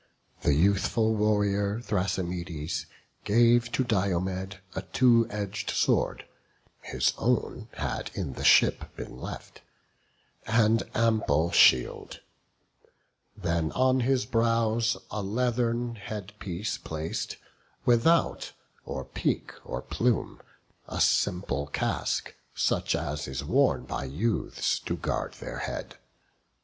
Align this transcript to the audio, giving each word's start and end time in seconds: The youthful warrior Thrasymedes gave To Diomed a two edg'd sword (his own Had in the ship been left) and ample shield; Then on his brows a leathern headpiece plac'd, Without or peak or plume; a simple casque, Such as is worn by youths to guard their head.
The 0.41 0.55
youthful 0.55 1.13
warrior 1.13 1.79
Thrasymedes 1.79 2.87
gave 3.23 3.71
To 3.73 3.83
Diomed 3.83 4.57
a 4.73 4.81
two 4.81 5.27
edg'd 5.29 5.69
sword 5.69 6.25
(his 6.81 7.13
own 7.19 7.67
Had 7.73 8.09
in 8.15 8.33
the 8.33 8.43
ship 8.43 8.95
been 8.95 9.15
left) 9.21 9.61
and 10.47 10.81
ample 10.95 11.51
shield; 11.51 12.19
Then 13.37 13.71
on 13.73 13.99
his 13.99 14.25
brows 14.25 14.97
a 15.11 15.21
leathern 15.21 15.97
headpiece 15.97 16.79
plac'd, 16.79 17.37
Without 17.85 18.53
or 18.83 19.05
peak 19.05 19.51
or 19.63 19.83
plume; 19.83 20.41
a 20.87 20.99
simple 20.99 21.67
casque, 21.67 22.33
Such 22.55 22.95
as 22.95 23.27
is 23.27 23.43
worn 23.43 23.83
by 23.85 24.05
youths 24.05 24.79
to 24.79 24.97
guard 24.97 25.33
their 25.33 25.59
head. 25.59 25.97